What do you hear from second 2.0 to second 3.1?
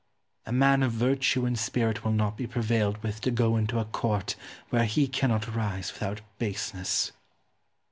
will not be prevailed